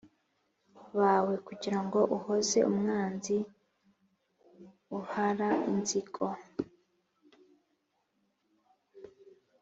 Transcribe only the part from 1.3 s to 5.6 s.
kugira ngo uhoze umwanzi n uh ra